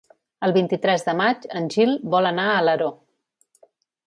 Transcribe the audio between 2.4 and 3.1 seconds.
a Alaró.